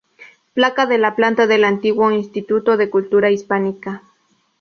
Placa 0.55 0.87
de 0.87 0.97
plata 1.11 1.45
del 1.45 1.63
antiguo 1.63 2.09
Instituto 2.09 2.75
de 2.75 2.89
Cultura 2.89 3.29
Hispánica. 3.29 4.01